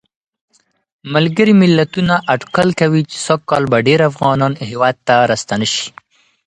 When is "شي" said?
5.73-5.87